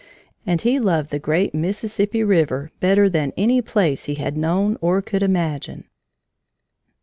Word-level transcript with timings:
And 0.47 0.61
he 0.61 0.79
loved 0.79 1.11
the 1.11 1.19
great 1.19 1.53
Mississippi 1.53 2.23
River 2.23 2.71
better 2.79 3.07
than 3.07 3.33
any 3.37 3.61
place 3.61 4.05
he 4.05 4.15
had 4.15 4.35
known 4.35 4.75
or 4.81 4.99
could 4.99 5.21
imagine. 5.21 5.83